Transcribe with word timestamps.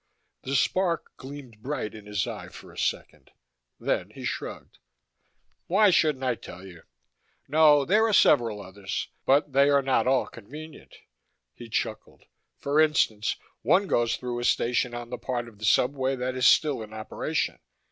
The 0.41 0.55
spark 0.55 1.15
gleamed 1.15 1.61
bright 1.61 1.93
in 1.93 2.07
his 2.07 2.25
eye 2.25 2.47
for 2.49 2.71
a 2.71 2.75
second. 2.79 3.29
Then 3.79 4.09
he 4.09 4.23
shrugged. 4.25 4.79
"Why 5.67 5.91
shouldn't 5.91 6.23
I 6.23 6.33
tell 6.33 6.65
you? 6.65 6.81
No. 7.47 7.85
There 7.85 8.07
are 8.07 8.11
several 8.11 8.63
others, 8.63 9.09
but 9.27 9.53
they 9.53 9.69
are 9.69 9.83
not 9.83 10.07
all 10.07 10.25
convenient." 10.25 10.95
He 11.53 11.69
chuckled. 11.69 12.23
"For 12.57 12.79
instance, 12.81 13.35
one 13.61 13.85
goes 13.85 14.17
through 14.17 14.39
a 14.39 14.43
station 14.43 14.95
on 14.95 15.11
the 15.11 15.19
part 15.19 15.47
of 15.47 15.59
the 15.59 15.65
subway 15.65 16.15
that 16.15 16.33
is 16.35 16.47
still 16.47 16.81
in 16.81 16.93
operation. 16.93 17.59